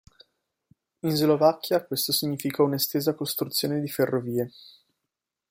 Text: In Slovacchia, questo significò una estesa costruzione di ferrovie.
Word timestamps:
In 1.03 1.11
Slovacchia, 1.15 1.85
questo 1.85 2.11
significò 2.11 2.63
una 2.63 2.73
estesa 2.73 3.13
costruzione 3.13 3.79
di 3.79 3.87
ferrovie. 3.87 4.51